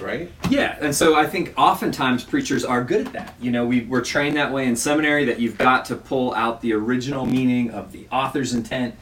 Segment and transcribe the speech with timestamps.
[0.00, 0.30] right?
[0.50, 3.34] Yeah, and so I think oftentimes preachers are good at that.
[3.40, 6.60] You know, we, we're trained that way in seminary that you've got to pull out
[6.60, 8.94] the original meaning of the author's intent,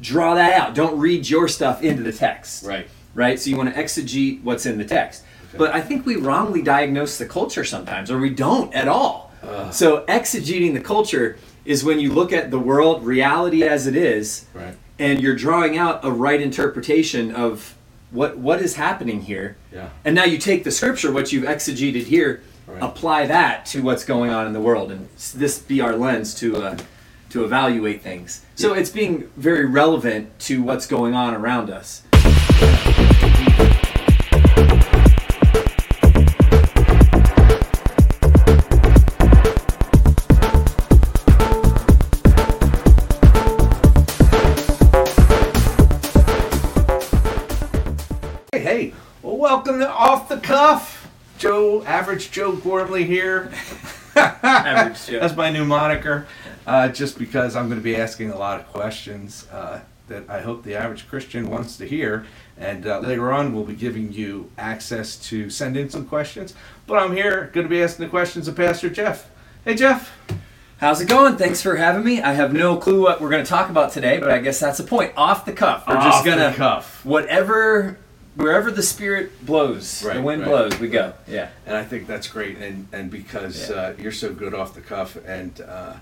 [0.00, 0.74] draw that out.
[0.74, 2.64] Don't read your stuff into the text.
[2.64, 2.88] Right.
[3.14, 3.38] Right?
[3.38, 5.24] So you want to exegete what's in the text.
[5.48, 5.58] Okay.
[5.58, 9.30] But I think we wrongly diagnose the culture sometimes, or we don't at all.
[9.72, 14.46] So exegeting the culture is when you look at the world, reality as it is,
[14.54, 14.76] Right.
[14.98, 17.74] and you're drawing out a right interpretation of
[18.12, 19.56] what what is happening here.
[19.72, 19.88] Yeah.
[20.04, 22.80] And now you take the scripture, what you've exegeted here, Right.
[22.80, 26.56] apply that to what's going on in the world, and this be our lens to
[26.62, 26.76] uh,
[27.30, 28.42] to evaluate things.
[28.54, 32.02] So it's being very relevant to what's going on around us.
[48.62, 48.94] Hey.
[49.22, 51.10] Well, welcome to Off the Cuff.
[51.36, 53.50] Joe, average Joe Gormley here.
[54.14, 55.18] Average Joe.
[55.18, 56.28] That's my new moniker.
[56.64, 60.42] Uh, just because I'm going to be asking a lot of questions uh, that I
[60.42, 62.24] hope the average Christian wants to hear.
[62.56, 66.54] And uh, later on, we'll be giving you access to send in some questions.
[66.86, 69.28] But I'm here going to be asking the questions of Pastor Jeff.
[69.64, 70.16] Hey, Jeff.
[70.78, 71.36] How's it going?
[71.36, 72.22] Thanks for having me.
[72.22, 74.78] I have no clue what we're going to talk about today, but I guess that's
[74.78, 75.14] the point.
[75.16, 75.88] Off the cuff.
[75.88, 77.04] We're Off just gonna cuff.
[77.04, 77.98] whatever
[78.34, 80.48] wherever the spirit blows, Right, the wind right.
[80.48, 81.12] blows, we go.
[81.28, 81.48] Yeah.
[81.66, 83.76] And I think that's great, and and because Yeah.
[83.76, 85.94] uh, you're so good off the cuff, and uh,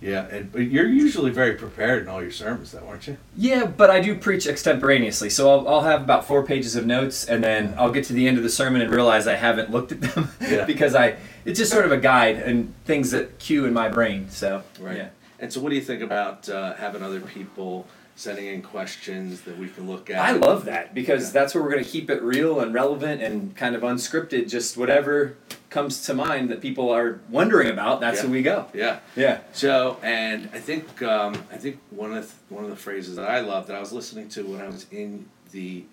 [0.00, 3.16] yeah, and but you're usually very prepared in all your sermons, though, aren't you?
[3.36, 7.26] Yeah, but I do preach extemporaneously, so I'll, I'll have about four pages of notes,
[7.26, 9.92] and then I'll get to the end of the sermon and realize I haven't looked
[9.92, 10.64] at them Yeah.
[10.72, 14.28] because I it's just sort of a guide and things that cue in my brain.
[14.30, 15.08] So yeah.
[15.40, 19.56] And so, what do you think about uh, having other people sending in questions that
[19.56, 20.18] we can look at?
[20.20, 21.40] I love that because Yeah.
[21.40, 24.50] that's where we're going to keep it real and relevant and kind of unscripted.
[24.50, 25.36] Just whatever
[25.70, 28.24] comes to mind that people are wondering about, that's Yeah.
[28.24, 28.66] where we go.
[28.74, 28.98] Yeah.
[29.16, 29.38] Yeah.
[29.52, 33.28] So, and I think um, I think one of the, one of the phrases that
[33.28, 35.84] I love that I was listening to when I was in the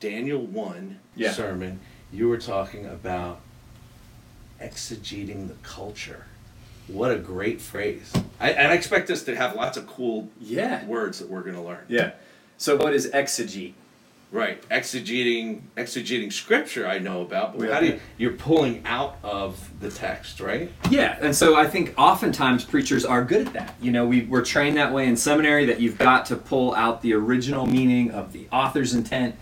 [0.00, 1.32] Daniel one Yeah.
[1.32, 1.80] sermon,
[2.12, 3.40] you were talking about
[4.60, 6.26] exegeting the culture.
[6.92, 8.12] What a great phrase!
[8.40, 10.84] I, and I expect us to have lots of cool Yeah.
[10.86, 11.84] words that we're going to learn.
[11.88, 12.12] Yeah.
[12.58, 13.74] So what is exegete?
[14.32, 17.74] Right, exegeting exegeting scripture I know about, but Yeah.
[17.74, 20.70] how do you, you're pulling out of the text, right?
[20.88, 23.74] Yeah, and so I think oftentimes preachers are good at that.
[23.82, 27.02] You know, we, we're trained that way in seminary that you've got to pull out
[27.02, 29.34] the original meaning of the author's intent,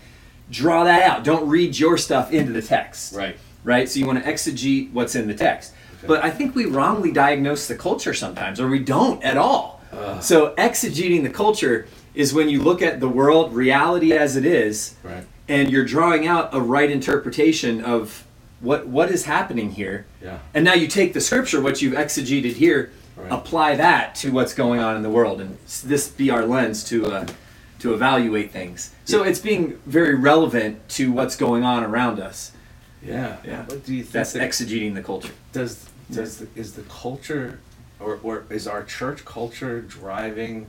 [0.49, 1.23] draw that out.
[1.23, 3.13] Don't read your stuff into the text.
[3.15, 3.37] Right.
[3.63, 3.87] Right?
[3.87, 5.73] So you want to exegete what's in the text.
[6.07, 9.81] But I think we wrongly diagnose the culture sometimes, or we don't at all.
[9.91, 10.21] Ugh.
[10.21, 14.95] So exegeting the culture is when you look at the world, reality as it is,
[15.03, 15.23] Right.
[15.47, 18.23] and you're drawing out a right interpretation of
[18.61, 20.05] what what is happening here.
[20.23, 20.39] Yeah.
[20.53, 23.31] And now you take the scripture, what you've exegeted here, Right.
[23.31, 27.05] apply that to what's going on in the world, and this be our lens to
[27.07, 27.25] uh,
[27.79, 28.91] to evaluate things.
[29.05, 29.29] So Yeah.
[29.29, 32.51] it's being very relevant to what's going on around us.
[33.03, 33.37] Yeah.
[33.45, 33.65] Yeah.
[33.65, 34.13] What do you think?
[34.13, 35.31] That's that- exegeting the culture.
[35.53, 37.59] does does the, is the culture,
[37.99, 40.67] or or is our church culture driving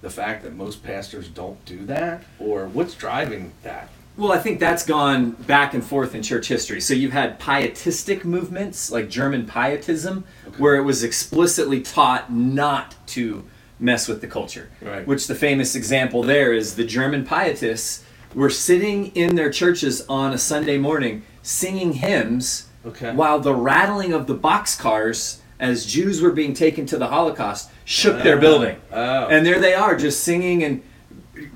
[0.00, 3.90] the fact that most pastors don't do that, or what's driving that?
[4.16, 6.80] Well, I think that's gone back and forth in church history.
[6.80, 10.56] So you've had pietistic movements like German pietism, Okay.
[10.58, 13.44] where it was explicitly taught not to
[13.78, 14.70] mess with the culture.
[14.82, 15.06] Right.
[15.06, 18.02] Which the famous example there is the German pietists
[18.34, 23.12] were sitting in their churches on a Sunday morning singing hymns Okay.
[23.12, 28.22] while the rattling of the boxcars as Jews were being taken to the Holocaust shook
[28.22, 28.40] their Ah.
[28.40, 28.76] building.
[28.92, 29.26] Oh.
[29.26, 30.82] And there they are, just singing and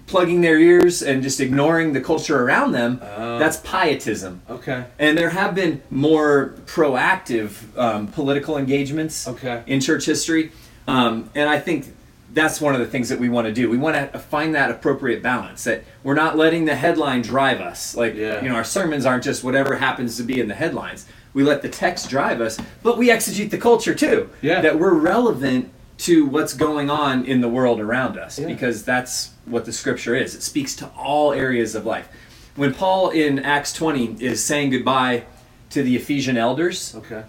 [0.07, 3.01] plugging their ears and just ignoring the culture around them.
[3.17, 3.39] Oh.
[3.39, 4.43] That's pietism.
[4.51, 4.85] Okay.
[4.99, 9.63] And there have been more proactive um, political engagements Okay.
[9.67, 10.51] in church history.
[10.87, 11.87] Um, and I think
[12.33, 13.69] that's one of the things that we want to do.
[13.69, 17.95] We want to find that appropriate balance that we're not letting the headline drive us.
[17.95, 18.43] Like, Yeah.
[18.43, 21.07] you know, our sermons aren't just whatever happens to be in the headlines.
[21.35, 24.31] We let the text drive us, but we exegete the culture too.
[24.41, 24.61] Yeah.
[24.61, 28.47] That we're relevant to what's going on in the world around us Yeah.
[28.47, 30.35] because that's what the scripture is.
[30.35, 32.09] It speaks to all areas of life.
[32.57, 35.25] When Paul in Acts 20 is saying goodbye
[35.71, 37.23] to the Ephesian elders, Okay.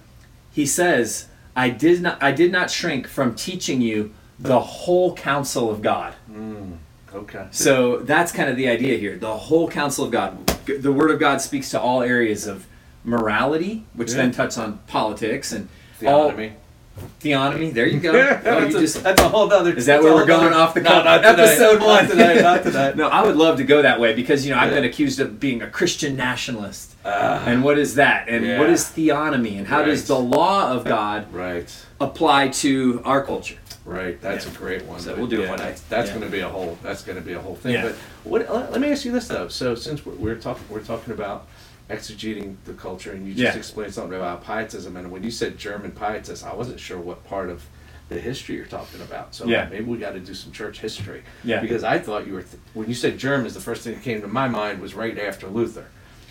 [0.52, 5.70] he says, I did not I did not shrink from teaching you the whole counsel
[5.70, 6.14] of God.
[6.32, 6.78] Mm.
[7.14, 7.46] Okay.
[7.52, 9.18] So that's kind of the idea here.
[9.18, 10.48] The whole counsel of God.
[10.66, 12.66] The word of God speaks to all areas of
[13.04, 14.18] morality, which Yeah.
[14.18, 15.68] then touch on politics and
[16.02, 16.52] Theonomy.
[16.52, 17.74] all theonomy.
[17.74, 18.14] There you go.
[18.16, 19.74] Yeah, Oh, that's, you a, just that's a whole other.
[19.74, 21.06] is that where we're going off the No, cuff?
[21.06, 21.26] not.
[21.26, 22.08] Episode Not one.
[22.08, 22.42] today.
[22.42, 22.94] Not today.
[22.96, 24.76] no, I would love to go that way because you know I've Yeah.
[24.76, 26.94] been accused of being a Christian nationalist.
[27.06, 28.28] Ah, And what is that?
[28.30, 28.74] And what Yeah.
[28.74, 29.58] is theonomy?
[29.58, 31.70] And how does the law of God right.
[32.00, 33.56] apply to our culture?
[33.86, 35.00] Right, that's a great one.
[35.02, 35.66] So we'll do it one day.
[35.66, 36.16] That's, that's Yeah.
[36.18, 36.78] going to be a whole.
[36.82, 37.74] That's going to be a whole thing.
[37.74, 37.84] Yeah.
[37.84, 38.50] But what?
[38.54, 39.50] Let, let me ask you this though.
[39.50, 41.48] So since we're, we're talking, we're talking about
[41.90, 43.58] exegeting the culture, and you just Yeah.
[43.58, 47.50] explained something about pietism, and when you said German pietism, I wasn't sure what part
[47.50, 47.64] of
[48.10, 49.36] the history you're talking about.
[49.36, 49.68] So Yeah.
[49.70, 51.24] maybe we got to do some church history.
[51.44, 51.60] Yeah.
[51.60, 54.22] Because I thought you were th- when you said Germans, the first thing that came
[54.22, 55.88] to my mind was right after Luther,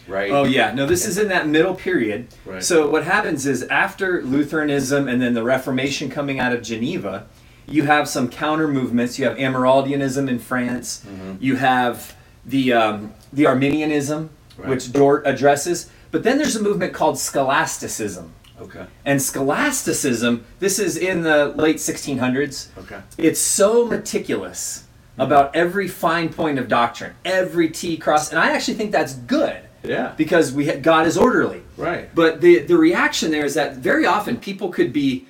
[0.09, 0.31] right?
[0.31, 2.29] Oh yeah, no, this is in that middle period.
[2.47, 2.63] Right.
[2.63, 7.27] So what happens is after Lutheranism and then the Reformation coming out of Geneva,
[7.69, 9.19] you have some counter movements.
[9.19, 11.03] You have Amyraldianism in France.
[11.07, 11.37] Mhm.
[11.41, 12.15] You have
[12.45, 14.69] the um, the Arminianism, Right.
[14.69, 15.89] which Dort addresses.
[16.11, 18.33] But then there's a movement called Scholasticism.
[18.61, 18.85] Okay.
[19.05, 22.69] And scholasticism, this is in the late 1600s.
[22.79, 23.01] Okay.
[23.19, 24.85] It's so meticulous
[25.19, 29.57] about every fine point of doctrine, every T cross, and I actually think that's good
[29.83, 30.13] Yeah.
[30.17, 31.63] because we God is orderly.
[31.77, 32.15] Right.
[32.15, 35.27] But the the reaction there is that very often people could be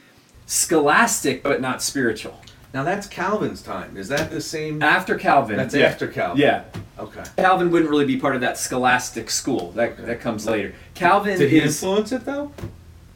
[0.52, 2.38] scholastic but not spiritual.
[2.74, 3.96] Now that's Calvin's time.
[3.96, 4.82] Is that the same?
[4.82, 5.86] After Calvin, That's yeah.
[5.86, 6.38] after Calvin.
[6.40, 6.64] Yeah,
[6.98, 7.22] Okay.
[7.36, 9.72] Calvin wouldn't really be part of that scholastic school.
[9.72, 10.04] That Okay.
[10.04, 10.74] that comes later.
[10.94, 12.52] Calvin Did he is influence it though?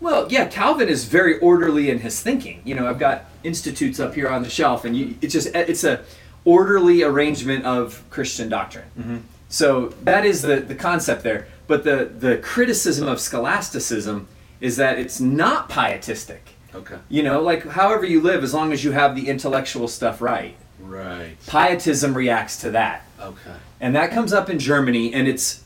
[0.01, 2.61] Well, yeah, Calvin is very orderly in his thinking.
[2.65, 5.85] You know, I've got institutes up here on the shelf, and you, it's just it's
[5.85, 6.05] a
[6.45, 8.85] orderly arrangement of Christian doctrine.
[8.99, 9.17] Mm-hmm.
[9.49, 11.47] So that is the the concept there.
[11.67, 14.29] But the the criticism of scholasticism
[14.61, 16.56] is that it's not pietistic.
[16.77, 16.97] Okay.
[17.09, 20.57] You know, like however you live, as long as you have the intellectual stuff right.
[20.81, 21.37] Right.
[21.47, 23.05] Pietism reacts to that.
[23.21, 23.55] Okay.
[23.81, 25.63] And that comes up in Germany, and it's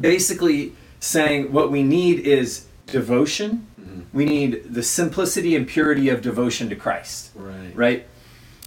[0.00, 3.66] basically saying what we need is devotion.
[3.80, 4.04] Mhm.
[4.12, 7.72] We need the simplicity and purity of devotion to Christ, Right.
[7.74, 8.06] right?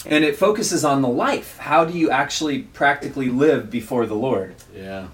[0.05, 1.57] And it focuses on the life.
[1.57, 4.55] How do you actually practically live before the Lord?
[4.75, 5.07] Yeah.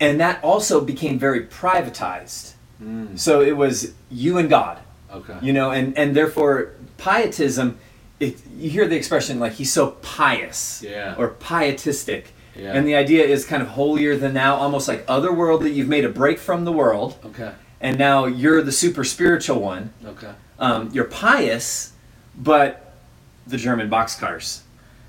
[0.00, 2.52] And that also became very privatized.
[2.82, 3.18] Mm.
[3.18, 4.78] So it was you and God,
[5.14, 5.36] Okay.
[5.42, 7.78] you know, and, and therefore pietism,
[8.20, 11.14] it, you hear the expression like he's so pious Yeah.
[11.18, 12.32] or pietistic.
[12.56, 12.72] Yeah.
[12.72, 15.74] And the idea is kind of holier than thou, almost like otherworldly.
[15.74, 17.50] You've made a break from the world, Okay.
[17.80, 19.90] and now you're the super spiritual one.
[20.04, 20.30] Okay.
[20.60, 21.92] Um, you're pious,
[22.36, 22.94] but
[23.46, 24.60] the German boxcars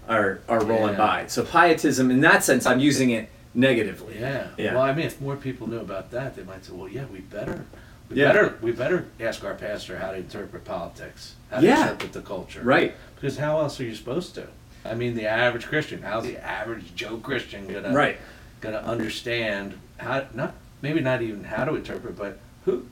[0.09, 0.97] are, are rolling Yeah.
[0.97, 1.27] by.
[1.27, 4.17] So pietism, in that sense, I'm using it negatively.
[4.19, 4.47] Yeah.
[4.57, 4.73] Yeah.
[4.73, 7.19] Well, I mean, if more people knew about that, they might say, "Well, yeah, we
[7.19, 7.63] better,
[8.09, 8.31] we Yeah.
[8.31, 11.75] better, we better ask our pastor how to interpret politics, how Yeah.
[11.75, 12.95] to interpret the culture." Right.
[13.15, 14.47] Because how else are you supposed to?
[14.85, 18.17] I mean, the average Christian, how's the average Joe Christian gonna Right.
[18.61, 22.85] gonna understand how not maybe not even how to interpret, but who,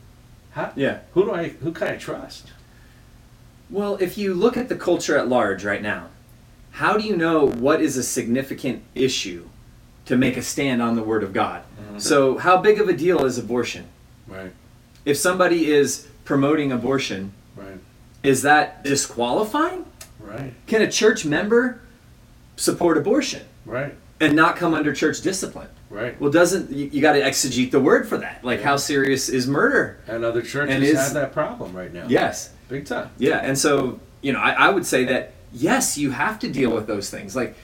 [0.52, 1.00] how, Yeah.
[1.14, 2.48] who do I who can I trust?
[3.70, 6.08] Well, if you look at the culture at large right now,
[6.72, 9.48] how do you know what is a significant issue
[10.06, 11.62] to make a stand on the Word of God?
[11.94, 12.02] Mhm.
[12.02, 13.86] So, how big of a deal is abortion?
[14.28, 14.52] Right.
[15.06, 17.78] If somebody is promoting abortion, Right.
[18.24, 19.86] is that disqualifying?
[20.20, 20.54] Right.
[20.68, 21.80] Can a church member
[22.56, 23.94] support abortion Right.
[24.20, 25.68] and not come under church discipline?
[25.90, 26.20] Right.
[26.20, 28.40] Well, doesn't you, you got to exegete the word for that?
[28.44, 28.66] Like, Yeah.
[28.66, 29.98] how serious is murder?
[30.08, 32.06] And other churches And is- have that problem right now.
[32.08, 32.50] Yes.
[32.70, 33.10] Big time.
[33.18, 36.72] Yeah, and so you know, I, I would say that yes, you have to deal
[36.72, 37.36] with those things.
[37.36, 37.56] Like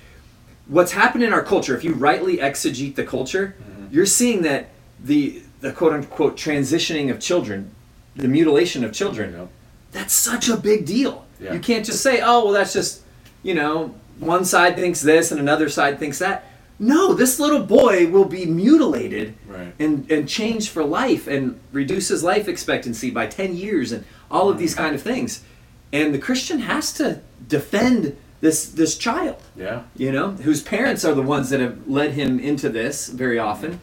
[0.67, 3.87] what's happened in our culture, if you rightly exegete the culture, Mhm.
[3.93, 4.67] you're seeing that
[5.03, 7.71] the the quote unquote transitioning of children,
[8.15, 9.49] the mutilation of children, know?
[9.91, 11.25] that's such a big deal.
[11.39, 11.53] Yeah.
[11.53, 13.01] You can't just say, oh well, that's just
[13.43, 16.45] you know, one side thinks this and another side thinks that.
[16.81, 19.73] No, this little boy will be mutilated Right.
[19.79, 24.49] and, and changed for life and reduce his life expectancy by 10 years and all
[24.49, 25.43] of these kind of things.
[25.91, 29.83] And the Christian has to defend this this child, Yeah.
[29.97, 33.81] you know, whose parents are the ones that have led him into this very often.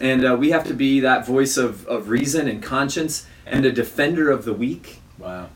[0.00, 3.72] And uh, we have to be that voice of, of reason and conscience and a
[3.72, 5.48] defender of the weak, Wow.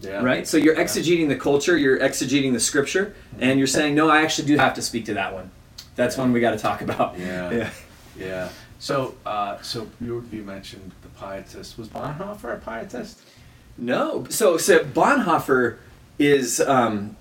[0.00, 0.22] Yeah.
[0.22, 0.48] right?
[0.48, 4.48] So you're exegeting the culture, you're exegeting the scripture, and you're saying, no, I actually
[4.48, 5.50] do have to speak to that one.
[5.94, 7.18] That's one we got to talk about.
[7.18, 7.50] Yeah.
[7.52, 7.70] Yeah.
[8.18, 8.48] Yeah.
[8.78, 11.78] So, uh, so you, you mentioned the pietist.
[11.78, 13.20] Was Bonhoeffer a pietist?
[13.78, 14.26] No.
[14.28, 15.78] So so Bonhoeffer
[16.18, 17.16] is um,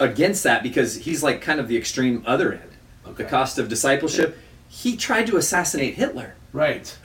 [0.00, 2.70] against that because he's like kind of the extreme other end.
[3.06, 3.22] Okay.
[3.22, 4.36] The cost of discipleship.
[4.68, 6.34] He tried to assassinate Hitler.
[6.52, 6.96] Right.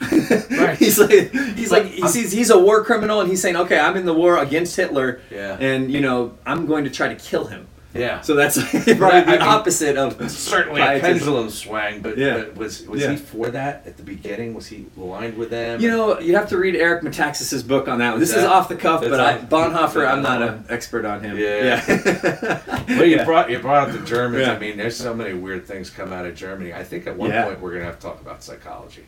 [0.50, 0.78] Right.
[0.78, 1.10] he's like
[1.56, 4.06] he's like he I'm- sees he's a war criminal and he's saying, okay, I'm in
[4.06, 5.56] the war against Hitler, Yeah.
[5.60, 7.66] and you know I'm going to try to kill him.
[7.94, 8.20] Yeah.
[8.22, 12.00] So that's probably Right, I the mean, opposite of certainly a pendulum swing.
[12.00, 12.38] but, Yeah.
[12.38, 13.10] but was was Yeah.
[13.10, 14.54] he for that at the beginning?
[14.54, 15.80] Was he aligned with them?
[15.80, 18.20] You know, you have to read Eric Metaxas's book on that one.
[18.20, 18.48] This is Yeah.
[18.48, 21.36] off the cuff, but I, Bonhoeffer, I'm not an expert on him.
[21.38, 21.82] Yeah.
[21.86, 22.60] yeah.
[22.88, 24.48] Well, you brought you brought up the Germans.
[24.48, 26.72] I mean, there's so many weird things come out of Germany.
[26.74, 29.04] I think at one point we're gonna have to talk about psychology.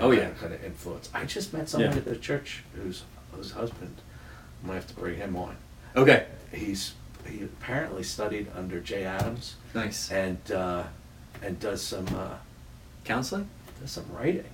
[0.00, 0.30] Oh, that yeah.
[0.40, 1.08] kind of influence.
[1.12, 3.96] I just met someone at the church whose whose husband.
[4.62, 5.56] I might have to bring him on.
[5.96, 6.26] Okay.
[6.52, 6.92] He's
[7.28, 10.10] he apparently studied under Jay Adams Nice.
[10.10, 10.84] and uh,
[11.42, 12.34] and does some uh,
[13.04, 13.48] Counseling?
[13.80, 14.44] does some writing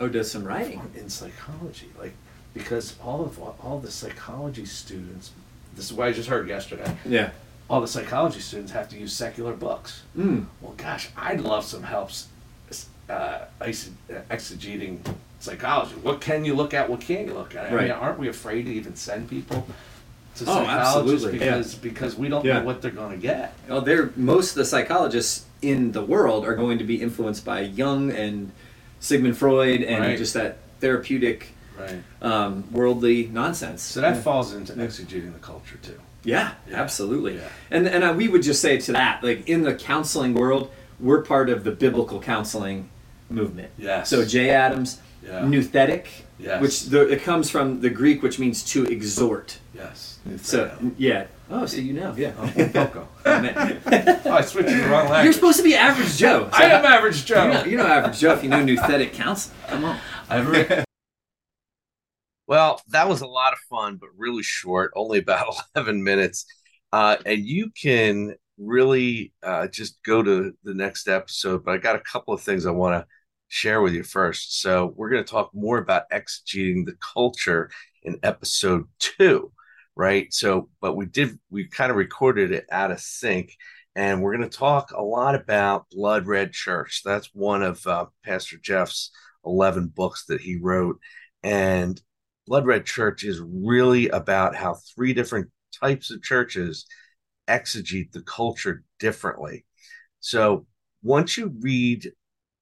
[0.00, 0.80] Oh, does some writing.
[0.96, 2.14] in psychology, like
[2.54, 5.30] because all of all the psychology students.
[5.76, 6.96] This is what I just heard yesterday.
[7.04, 7.30] Yeah.
[7.68, 10.02] All the psychology students have to use secular books.
[10.18, 10.46] Mm.
[10.60, 12.26] Well, gosh, I'd love some helps
[13.08, 14.98] uh, exegeting
[15.38, 15.94] psychology.
[16.02, 16.88] What can you look at?
[16.90, 17.72] What can't you look at?
[17.72, 19.66] I mean, aren't we afraid to even send people
[20.44, 21.56] to Oh, psychologists absolutely, yeah.
[21.56, 22.58] because because we don't Yeah.
[22.60, 23.54] know what they're going to get?
[23.68, 27.60] Well, they're most of the psychologists in the world are going to be influenced by
[27.60, 28.50] Jung and
[29.00, 30.18] Sigmund Freud and Right.
[30.18, 32.02] just that therapeutic, Right.
[32.22, 33.82] um, worldly nonsense.
[33.82, 34.22] So that Yeah.
[34.22, 35.98] falls into exegeting the culture too.
[36.24, 36.80] Yeah, Yeah.
[36.82, 37.36] absolutely.
[37.36, 37.48] Yeah.
[37.70, 41.22] And and uh, we would just say to that, like in the counseling world, we're
[41.22, 42.88] part of the biblical counseling
[43.30, 43.70] movement.
[43.78, 44.08] Yes.
[44.10, 45.40] So Jay Adams, Yeah.
[45.42, 46.06] nouthetic,
[46.38, 46.62] Yes.
[46.62, 49.58] which the, it comes from the Greek, which means to exhort.
[49.74, 50.18] Yes.
[50.38, 51.26] So yeah.
[51.50, 52.32] Oh, so you know, yeah.
[52.38, 55.24] Oh, I switched to the wrong language.
[55.24, 56.48] You're supposed to be average Joe.
[56.50, 57.44] So I am average Joe.
[57.44, 59.56] You know, you know average Joe if you know nouthetic counseling.
[59.68, 59.98] Come on.
[60.30, 60.84] I've
[62.46, 66.46] Well, that was a lot of fun, but really short, only about 11 minutes.
[66.92, 71.64] Uh, and you can really uh, just go to the next episode.
[71.64, 73.06] But I got a couple of things I want to
[73.50, 74.62] share with you first.
[74.62, 77.70] So, we're going to talk more about exegeting the culture
[78.02, 79.52] in episode two,
[79.94, 80.32] right?
[80.32, 83.54] So, but we did, we kind of recorded it out of sync.
[83.96, 87.02] And we're going to talk a lot about Blood Red Church.
[87.04, 89.10] That's one of uh, Pastor Jeff's
[89.44, 91.00] 11 books that he wrote.
[91.42, 92.00] And
[92.46, 96.86] Blood Red Church is really about how three different types of churches
[97.48, 99.66] exegete the culture differently.
[100.20, 100.66] So
[101.02, 102.12] once you read,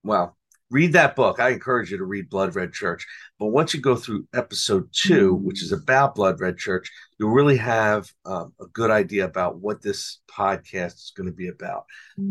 [0.02, 0.37] well,
[0.70, 1.40] read that book.
[1.40, 3.06] I encourage you to read Blood Red Church.
[3.38, 7.56] But once you go through episode two, which is about Blood Red Church, you'll really
[7.56, 11.84] have um, a good idea about what this podcast is going to be about.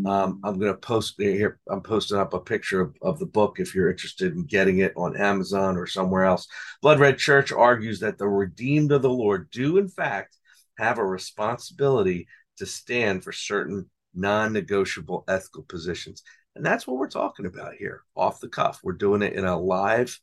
[0.06, 1.60] Um, I'm going to post here.
[1.70, 4.94] I'm posting up a picture of, of the book if you're interested in getting it
[4.96, 6.48] on Amazon or somewhere else.
[6.82, 10.38] Blood Red Church argues that the redeemed of the Lord do, in fact,
[10.78, 12.28] have a responsibility
[12.58, 16.24] to stand for certain non negotiable ethical positions.
[16.58, 18.80] And that's what we're talking about here, off the cuff.
[18.84, 20.20] We're doing it in a live,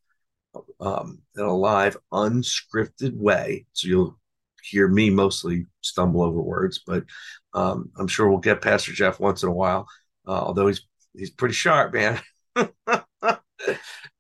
[0.81, 3.67] um, in a live, unscripted way.
[3.73, 4.19] So you'll
[4.63, 7.05] hear me mostly stumble over words, but
[7.55, 9.87] um, I'm sure we'll get Pastor Jeff once in a while,
[10.27, 10.87] uh, although he's
[11.17, 12.21] he's pretty sharp, man.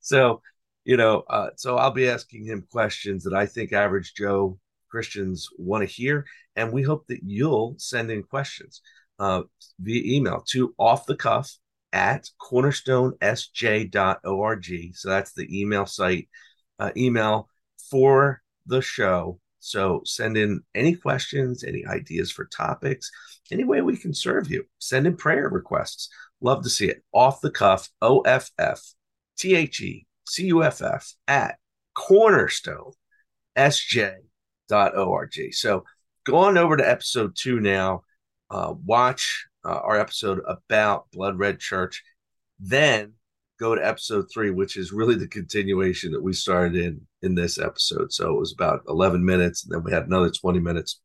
[0.00, 0.40] so,
[0.84, 5.48] you know, uh, so I'll be asking him questions that I think average Joe Christians
[5.58, 8.82] want to hear, and we hope that you'll send in questions
[9.18, 9.42] uh,
[9.80, 11.50] via email to off the cuff
[11.94, 14.94] at cornerstonesj.org.
[14.94, 16.28] So that's the email site,
[16.78, 17.48] uh, email
[17.90, 19.40] for the show.
[19.60, 23.10] So send in any questions, any ideas for topics,
[23.50, 24.66] any way we can serve you.
[24.78, 26.10] Send in prayer requests.
[26.42, 27.02] Love to see it.
[27.12, 28.82] Off the cuff, O F F
[29.38, 31.56] T H E C U F F at
[31.94, 32.92] cornerstone
[33.56, 35.32] sj.org.
[35.52, 35.84] So
[36.24, 38.02] go on over to episode two now.
[38.50, 42.02] Uh, watch uh, our episode about Blood Red Church.
[42.58, 43.14] Then
[43.58, 47.58] go to episode three, which is really the continuation that we started in in this
[47.58, 48.12] episode.
[48.12, 51.00] So it was about 11 minutes, and then we had another 20 minutes.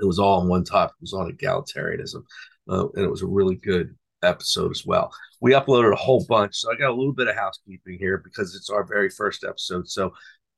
[0.00, 0.94] It was all on one topic.
[1.00, 2.22] It was on egalitarianism,
[2.68, 5.12] uh, and it was a really good episode as well.
[5.40, 8.54] We uploaded a whole bunch, so I got a little bit of housekeeping here because
[8.54, 9.88] it's our very first episode.
[9.88, 10.12] So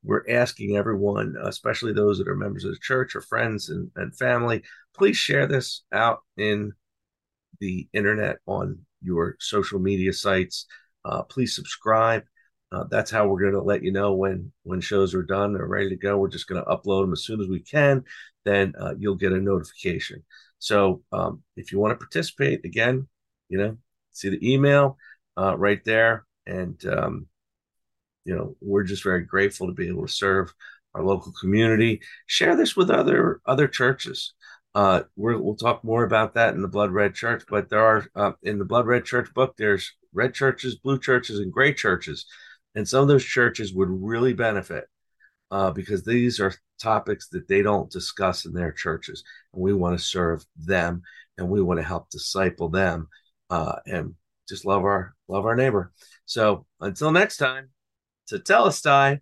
[0.05, 4.17] we're asking everyone, especially those that are members of the church or friends and, and
[4.17, 4.63] family,
[4.97, 6.73] please share this out in
[7.63, 10.67] the internet on your social media sites.
[11.05, 12.25] Uh, please subscribe.
[12.73, 15.67] Uh, that's how we're going to let you know when when shows are done or
[15.69, 16.19] ready to go.
[16.19, 18.03] We're just going to upload them as soon as we can.
[18.45, 20.25] Then uh, you'll get a notification.
[20.59, 23.07] So um, if you want to participate, again,
[23.49, 23.77] you know,
[24.11, 24.97] see the email
[25.39, 27.27] uh, right there, and um,
[28.25, 30.53] you know we're just very grateful to be able to serve
[30.95, 32.01] our local community.
[32.27, 34.35] Share this with other other churches.
[34.75, 38.07] Uh, we will talk more about that in the Blood Red Church, but there are
[38.15, 39.55] uh, in the Blood Red Church book.
[39.57, 42.27] There's red churches, blue churches, and gray churches,
[42.75, 44.85] and some of those churches would really benefit
[45.51, 49.99] uh, because these are topics that they don't discuss in their churches, and we want
[49.99, 51.03] to serve them,
[51.37, 53.09] and we want to help disciple them,
[53.51, 54.15] uh, and
[54.49, 55.93] just love our love our neighbor.
[56.25, 57.69] So until next time,
[58.31, 59.21] Tetelestai.